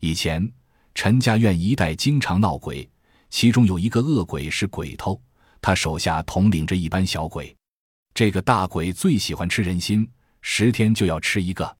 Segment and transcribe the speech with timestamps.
[0.00, 0.50] 以前
[0.94, 2.88] 陈家院一带经常闹鬼，
[3.28, 5.20] 其中有一个恶鬼是鬼头，
[5.60, 7.54] 他手下统领着一班小鬼。
[8.14, 10.08] 这个大鬼最喜欢吃人心，
[10.40, 11.76] 十天就要吃一个。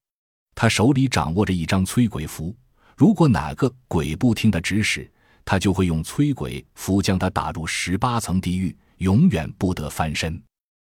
[0.54, 2.54] 他手里掌握着一张催鬼符，
[2.94, 5.10] 如果哪个鬼不听他指使，
[5.42, 10.40] 他就会用催鬼符将他打入十八层地狱，永远不得翻身。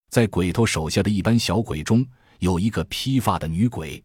[0.09, 2.05] 在鬼头手下的一班小鬼中，
[2.39, 4.01] 有一个披发的女鬼。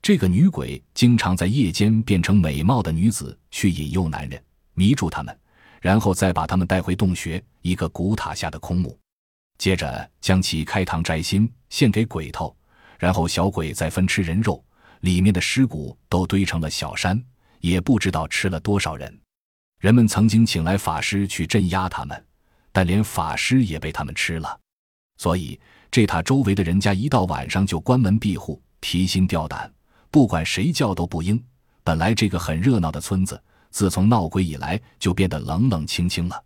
[0.00, 4.42] 这个女鬼经常在夜间变成美貌的女子，去引诱男人，
[4.74, 5.38] 迷住他们，
[5.80, 8.98] 然后再把他们带回洞穴一个古塔下的空墓，
[9.58, 12.56] 接着将其开膛摘心献给鬼头，
[12.98, 14.64] 然后小鬼再分吃人肉，
[15.00, 17.22] 里面的尸骨都堆成了小山，
[17.60, 19.20] 也不知道吃了多少人。
[19.80, 22.24] 人们曾经请来法师去镇压他们，
[22.72, 24.58] 但连法师也被他们吃了。
[25.18, 25.60] 所以
[25.90, 29.70] 这塔周围的人家一到晚上就关门闭户，提心吊胆。
[30.18, 31.40] 不管谁叫都不应。
[31.84, 33.40] 本来这个很热闹的村子，
[33.70, 36.44] 自从闹鬼以来就变得冷冷清清了。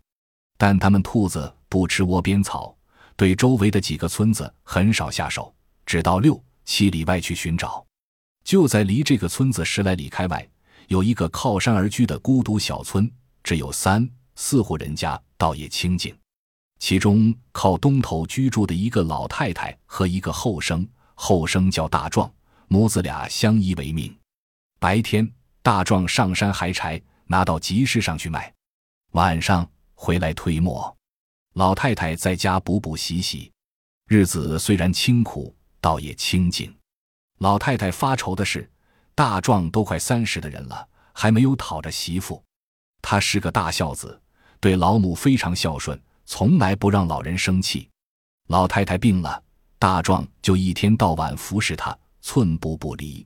[0.59, 2.77] 但他们兔子不吃窝边草，
[3.15, 5.51] 对周围的几个村子很少下手，
[5.87, 7.83] 只到六七里外去寻找。
[8.43, 10.47] 就在离这个村子十来里开外，
[10.87, 13.11] 有一个靠山而居的孤独小村，
[13.43, 16.15] 只有三四户人家，倒也清静。
[16.77, 22.31] 其中靠东头居住的一个老太太和一个后生，后生叫大壮。
[22.73, 24.17] 母子俩相依为命，
[24.79, 28.51] 白天大壮上山抬柴，拿到集市上去卖；
[29.11, 30.97] 晚上回来推磨。
[31.53, 33.51] 老太太在家补补洗洗，
[34.07, 36.75] 日子虽然清苦，倒也清静。
[37.37, 38.67] 老太太发愁的是，
[39.13, 42.43] 大壮都快三十的人了，还没有讨着媳妇。
[43.03, 44.19] 他是个大孝子，
[44.59, 47.87] 对老母非常孝顺，从来不让老人生气。
[48.47, 49.43] 老太太病了，
[49.77, 51.95] 大壮就一天到晚服侍她。
[52.23, 53.23] 寸步不离。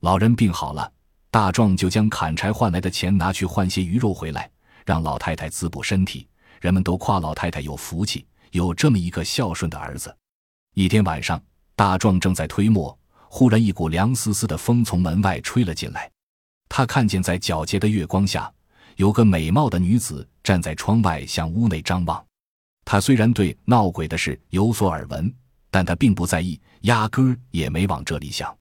[0.00, 0.90] 老人病好了，
[1.30, 4.50] 大壮就将砍柴换来的钱拿去换些鱼肉回来，
[4.84, 6.26] 让老太太滋补身体。
[6.60, 10.14] 人们都夸老太太有福气，有这么一个孝顺的儿子。
[10.74, 11.40] 一天晚上，
[11.76, 16.10] 大壮正在推磨，忽然一股凉丝丝的风从门外吹了进来。
[16.68, 18.52] 他看见在皎洁的月光下，
[18.96, 22.22] 有个美貌的女子站在窗外向屋内张望。
[22.84, 25.32] 他虽然对闹鬼的事有所耳闻。
[25.70, 28.56] 但他并不在意，压根儿也没往这里想。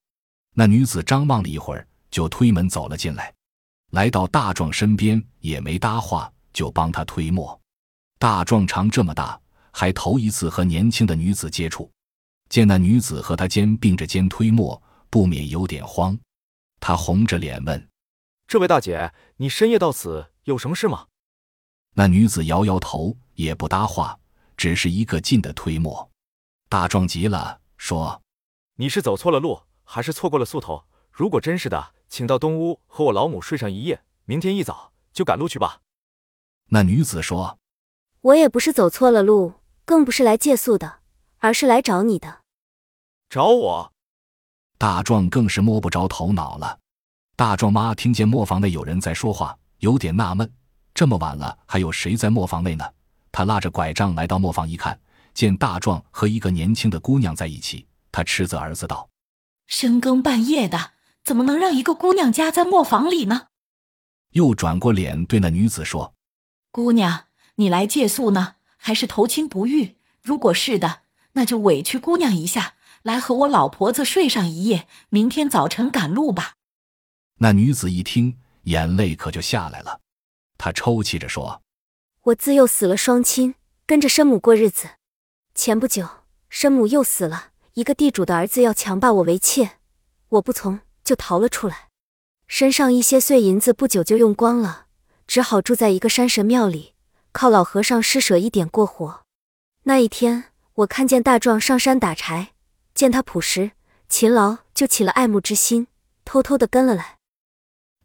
[0.53, 3.33] 那女子张望了一会儿，就推门走了进来，
[3.91, 7.59] 来到大壮身边，也没搭话，就帮他推磨。
[8.17, 9.39] 大壮长这么大，
[9.71, 11.89] 还头一次和年轻的女子接触，
[12.49, 16.17] 见那女子和他肩并着肩推磨，不免有点慌。
[16.81, 17.89] 他红着脸问
[18.47, 21.05] ：“这位大姐，你深夜到此有什么事吗？”
[21.95, 24.17] 那女子摇摇头，也不搭话，
[24.57, 26.08] 只是一个劲的推磨。
[26.69, 28.21] 大壮急了，说
[28.77, 30.83] ：“你是走错了路，还是错过了宿头？
[31.11, 35.81] 如果真是的，请到东屋和我老母睡上一夜，明天一早就赶路去吧。”
[36.69, 37.57] 那女子说
[38.21, 39.53] ：“我也不是走错了路，
[39.83, 40.99] 更不是来借宿的，
[41.39, 42.41] 而是来找你的。”
[43.31, 43.91] 找我？
[44.77, 46.77] 大壮更是摸不着头脑了。
[47.35, 50.47] 大壮妈听见磨坊内有人在说话，有点纳闷：
[50.93, 52.85] 这么晚了，还有谁在磨坊内呢？
[53.31, 54.99] 她拉着拐杖来到磨坊一看。
[55.33, 59.09] 见大壮和一个年轻的姑娘在一起，他斥责儿子道
[59.67, 60.91] ：“深更半夜的，
[61.23, 63.47] 怎么能让一个姑娘家在磨坊里呢？”
[64.33, 66.13] 又转过脸对那女子说
[66.71, 67.25] ：“姑娘，
[67.55, 69.95] 你来借宿呢，还是投亲不遇？
[70.21, 71.01] 如果是的，
[71.33, 76.55] 那就委屈姑娘一下，来和我老婆子睡上一夜，明天早晨赶路吧。”
[77.41, 80.01] 那女子一听，眼泪可就下来了，
[80.57, 81.63] 她抽泣着说
[82.23, 84.89] ：“我自幼死了双亲，跟着生母过日子。”
[85.61, 86.07] 前不久，
[86.47, 89.71] 生母又死了，一个地主的儿子要强霸我为妾，
[90.29, 91.89] 我不从，就逃了出来。
[92.47, 94.85] 身上一些碎银子不久就用光了，
[95.27, 96.93] 只好住在一个山神庙里，
[97.33, 99.23] 靠老和尚施舍一点过活。
[99.83, 102.53] 那一天，我看见大壮上山打柴，
[102.93, 103.71] 见他朴实
[104.07, 105.87] 勤劳，就起了爱慕之心，
[106.23, 107.17] 偷偷的跟了来。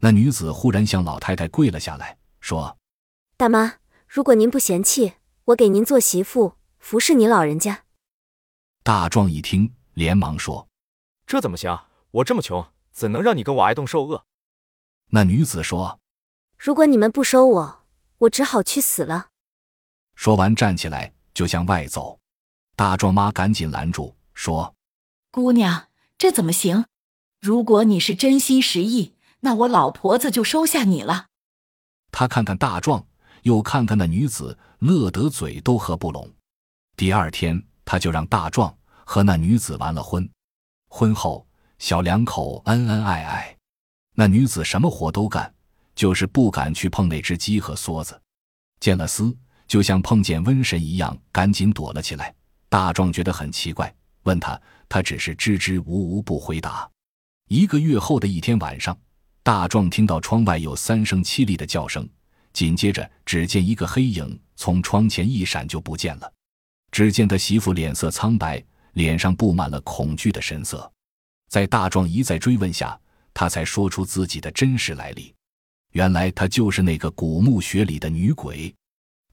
[0.01, 2.75] 那女子忽然向老太太跪了下来，说
[3.37, 3.75] ：“大妈，
[4.09, 5.13] 如果您不嫌弃，
[5.45, 6.55] 我给您做媳妇。”
[6.85, 7.85] 服侍你老人家。
[8.83, 10.67] 大壮一听，连忙说
[11.25, 11.75] ：“这怎么行？
[12.11, 14.23] 我这么穷，怎能让你跟我挨冻受饿？”
[15.09, 15.99] 那女子说
[16.59, 17.85] ：“如果你们不收我，
[18.19, 19.29] 我只好去死了。”
[20.13, 22.19] 说完，站起来就向外走。
[22.75, 24.75] 大壮妈赶紧拦住，说
[25.33, 25.87] ：“姑娘，
[26.19, 26.85] 这怎么行？
[27.41, 31.29] 如果你是真心实意，那我老婆子就收下你了。”
[32.13, 33.07] 他看看大壮，
[33.41, 36.31] 又看看那女子，乐得嘴都合不拢。
[36.97, 40.27] 第二天，他就让大壮和那女子完了婚。
[40.87, 41.45] 婚后，
[41.77, 43.57] 小两口恩恩爱爱。
[44.13, 45.53] 那女子什么活都干，
[45.93, 48.19] 就是不敢去碰那只鸡和梭子。
[48.79, 49.35] 见了厮，
[49.67, 52.33] 就像碰见瘟神一样，赶紧躲了起来。
[52.69, 53.93] 大壮觉得很奇怪，
[54.23, 56.89] 问他，他只是支支吾吾不回答。
[57.49, 58.97] 一个月后的一天晚上，
[59.43, 62.07] 大壮听到窗外有三声凄厉的叫声，
[62.53, 66.31] 紧接着只见一个黑影从窗前一闪就不见了。
[66.95, 68.63] 只见他媳妇脸色苍白，
[68.93, 70.89] 脸上布满了恐惧的神色。
[71.49, 72.97] 在大壮一再追问下，
[73.33, 75.35] 他才说出自己的真实来历。
[75.91, 78.73] 原来她就是那个古墓穴里的女鬼。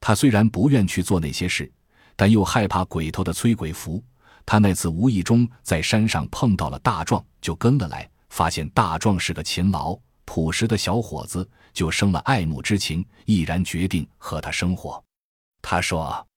[0.01, 1.71] 他虽然不愿去做那些事，
[2.17, 4.03] 但又害怕鬼头的催鬼符。
[4.45, 8.05] 他那次无意中在山上碰到了大壮，就跟了来。
[8.29, 15.01] 发现大壮是个勤劳朴实的小伙子，就生了爱慕之情，毅然决定和他生活。
[15.61, 16.27] 他说：“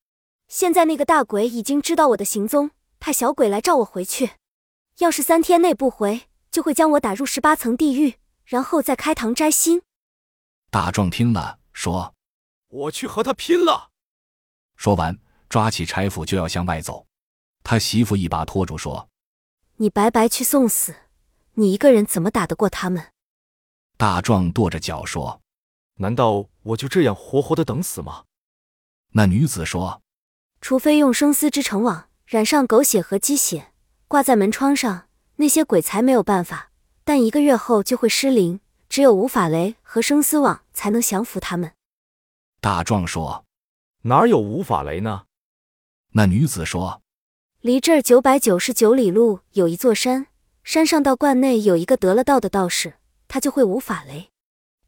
[0.49, 2.71] 现在那个大鬼已经知道我的行踪，
[3.01, 4.33] 派小鬼来召我回去。
[4.99, 8.15] 要是三天内不回，就会将我打入十八层地狱，
[8.45, 9.83] 然后再开膛摘心。”
[10.71, 12.15] 大壮听了，说
[12.69, 13.91] ：“我去和他拼了！”
[14.77, 17.07] 说完，抓起柴斧就要向外走。
[17.63, 19.09] 他媳妇一把拖住，说
[19.77, 20.95] ：“你白白去送死。”
[21.59, 23.13] 你一个人怎么打得过他们？
[23.97, 25.41] 大壮跺着脚说
[25.97, 28.25] ：“难道我就这样活活的等死吗？”
[29.13, 30.03] 那女子说
[30.69, 33.71] ：“除非用生丝织成网，染上狗血和鸡血，
[34.09, 36.73] 挂在门窗上，那些鬼才没有办法。
[37.05, 38.59] 但一个月后就会失灵，
[38.89, 41.75] 只有无法雷和生丝网才能降服他们。”
[42.61, 43.45] 大壮说
[44.03, 45.27] ：“哪有无法雷呢？”
[46.15, 47.01] 那女子说
[47.63, 50.27] ：“离这儿九百九十九里路有一座山。”
[50.67, 52.95] 山上道观内有一个得了道的道士，
[53.29, 54.31] 他就会无法雷，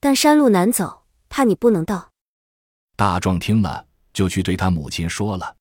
[0.00, 2.10] 但山路难走，怕你不能到。
[2.96, 5.54] 大壮听了，就去对他母亲说了。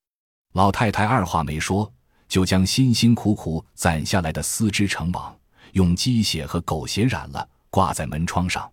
[0.58, 1.94] 老太太二话没说，
[2.28, 5.38] 就将辛辛苦苦攒下来的丝织成网，
[5.74, 8.68] 用鸡血和狗血染了，挂在门窗上。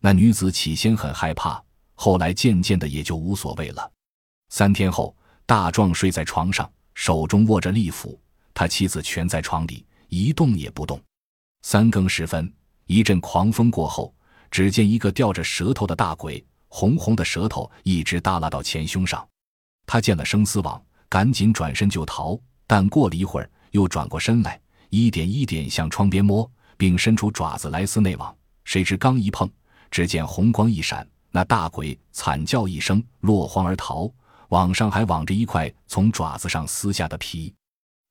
[0.00, 3.92] 那女子起先很害怕，后来渐渐的也就无所谓了。
[4.48, 5.14] 三天后，
[5.44, 8.18] 大壮睡在床上，手中握着利斧，
[8.54, 9.84] 他妻子蜷在床里。
[10.08, 10.98] 一动也不动。
[11.60, 12.50] 三更时分，
[12.86, 14.14] 一阵狂风过后，
[14.50, 19.28] 只见一个吊着舌头的大鬼，红红的舌头一直耷拉到前胸上。
[19.84, 22.38] 他见了生丝网，赶紧转身就逃。
[22.66, 24.60] 但过了一会儿，又转过身来，
[24.90, 28.34] 一点一点向窗边摸，并伸出爪子来撕内网。
[28.64, 29.50] 谁知刚一碰，
[29.90, 34.10] 只见红光一闪，那大鬼惨叫一声，落荒而逃。
[34.48, 37.54] 网上还网着一块从爪子上撕下的皮。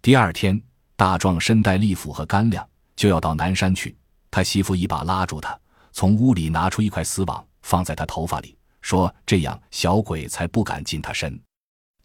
[0.02, 0.62] 第二天。
[1.00, 3.96] 大壮身带利斧和干粮，就要到南山去。
[4.32, 5.56] 他媳妇一把拉住他，
[5.92, 11.40] 从屋里拿出一块丝网，放在他头发里，说：“这样小鬼才不敢近他身。”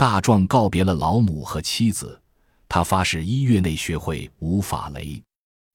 [0.03, 2.21] 大壮告别了老母和妻子，
[2.69, 5.23] 他发誓一月内学会无法雷。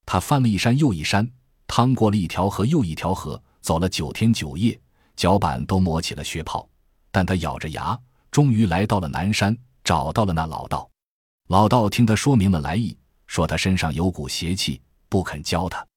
[0.06, 1.26] 他翻了一山又一山，
[1.66, 4.78] 趟过了一条河又一条河，走了九天九夜，
[5.16, 6.68] 脚板都磨起了血泡。
[7.10, 7.98] 但他咬着牙，
[8.30, 10.90] 终于来到了南山，找到了那老道。
[11.48, 12.98] 老道听他说明了来意。
[13.28, 15.88] 说他身上有股邪气，不肯教他。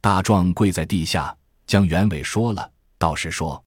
[0.00, 1.36] 大壮跪在地下，
[1.66, 2.72] 将原委说了。
[2.96, 3.62] 道士说：“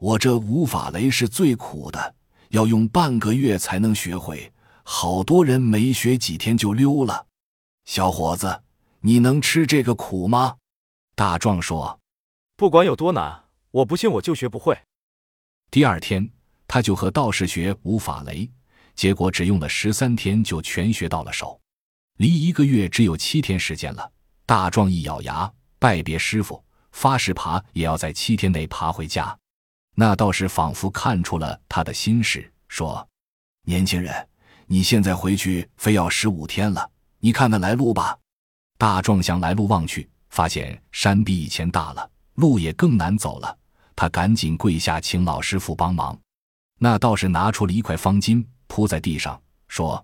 [0.00, 2.12] 我这无法雷是最苦的，
[2.52, 4.52] 要用半个月才能学会，
[4.82, 7.26] 好多人没学几天就溜了。
[7.86, 8.62] 小伙子，
[9.00, 10.56] 你能吃这个苦吗？”
[11.16, 11.98] 大壮说
[12.56, 14.78] ：“不管有多难，我不信我就学不会。”
[15.70, 16.30] 第二天，
[16.68, 18.50] 他就和道士学无法雷，
[18.94, 21.58] 结果只用了十三天就全学到了手。
[22.18, 24.12] 离一个月只有七天时间了，
[24.44, 26.62] 大壮一咬牙拜别师傅，
[26.92, 29.38] 发誓爬也要在七天内爬回家。
[29.94, 33.06] 那道士仿佛看出了他的心事，说
[33.68, 34.26] ：“年轻人，
[34.64, 38.18] 你现在回去非要十五天了，你看看来路吧。”
[38.78, 43.58] 大壮向来路望去，发现山比以前大了，路也更难走了。
[43.94, 46.18] 他赶紧跪下请老师傅帮忙。
[46.78, 49.38] 那道士拿出了一块方巾铺在地上，
[49.68, 50.02] 说：“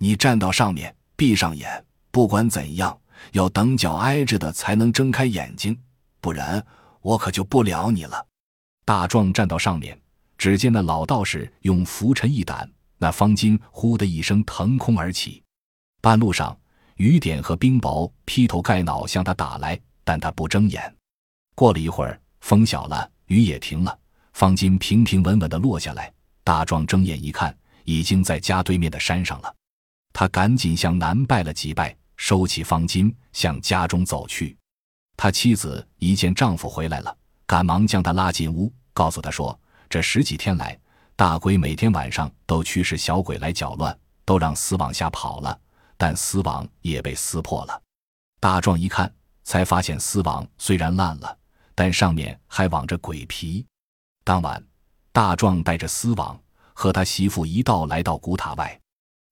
[0.00, 2.98] 你站到上面。”闭上眼，不管怎样，
[3.32, 5.78] 要等脚挨着的才能睁开眼睛，
[6.20, 6.64] 不然
[7.02, 8.24] 我可就不了你了。
[8.84, 10.00] 大壮站到上面，
[10.38, 12.66] 只见那老道士用拂尘一掸，
[12.96, 15.42] 那方巾呼的一声腾空而起。
[16.00, 16.56] 半路上，
[16.94, 20.96] 雨点和冰雹劈头盖脑向他打来，但他不睁眼。
[21.56, 23.98] 过了一会儿，风小了，雨也停了，
[24.32, 26.12] 方巾平平稳稳地落下来。
[26.44, 27.54] 大壮睁眼一看，
[27.84, 29.54] 已经在家对面的山上了。
[30.12, 34.56] 他赶紧向南拜了几拜，收起方巾，向家中走去。
[35.16, 37.14] 他妻子一见丈夫回来了，
[37.44, 39.58] 赶忙将他拉进屋，告诉他说
[39.90, 40.78] ：“这十几天来，
[41.16, 45.58] 大鬼每天晚上都驱使小鬼来搅乱，都让丝网吓跑了，
[45.96, 47.82] 但丝网也被撕破了。”
[48.38, 49.12] 大壮一看，
[49.44, 51.38] 才发现丝网虽然烂了，
[51.74, 53.64] 但上面还网着鬼皮。
[54.24, 54.62] 当晚，
[55.10, 56.38] 大壮带着丝网
[56.74, 58.78] 和他媳妇一道来到古塔外。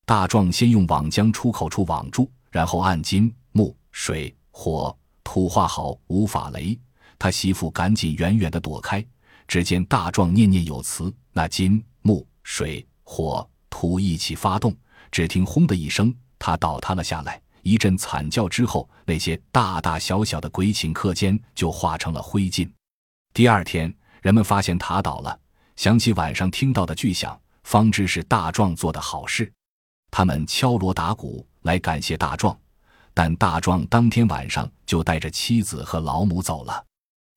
[0.07, 6.79] 大壮先用网将出口处网住，然后按金木水火土画好五法雷。
[7.19, 9.05] 他媳妇赶紧远远地躲开。
[9.47, 14.77] 只见大壮念念有词，那金木水火土一起发动。
[15.11, 17.41] 只听“轰”的一声，他倒塌了下来。
[17.63, 22.71] 一阵惨叫之后，那些大大小小的鬼寝客间就化成了灰烬。
[23.33, 25.39] 第二天，人们发现塔倒了，
[25.75, 29.53] 想起晚上听到的巨响，方知是大壮做的好事。
[30.11, 32.57] 他们敲锣打鼓来感谢大壮，
[33.13, 36.85] 但大壮当天晚上就带着妻子和老母走了。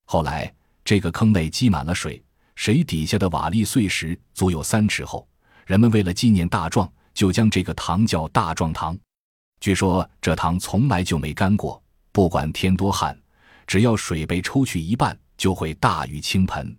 [0.05, 0.53] 后来，
[0.89, 2.19] 这个坑内积满了水，
[2.55, 5.29] 水底下的瓦砾碎石足有三尺厚。
[5.67, 8.97] 人们为了纪念大壮，就将这个塘叫大壮塘。
[9.59, 11.79] 据说这塘从来就没干过，
[12.11, 13.15] 不管天多旱，
[13.67, 16.75] 只要水被抽去一半，就会大雨倾盆。